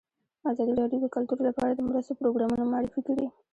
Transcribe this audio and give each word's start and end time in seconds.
ازادي 0.51 0.73
راډیو 0.81 1.03
د 1.03 1.07
کلتور 1.15 1.39
لپاره 1.47 1.71
د 1.73 1.79
مرستو 1.89 2.17
پروګرامونه 2.19 2.63
معرفي 2.71 3.01
کړي. 3.07 3.27